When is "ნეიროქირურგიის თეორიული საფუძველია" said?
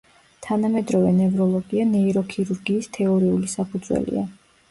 1.91-4.27